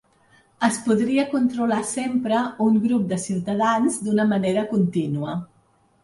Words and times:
Es 0.67 0.77
podria 0.85 1.25
controlar 1.33 1.81
sempre 1.89 2.39
un 2.67 2.79
grup 2.85 3.03
de 3.11 3.19
ciutadans 3.25 3.99
d’una 4.07 4.25
manera 4.31 4.63
contínua. 4.73 5.37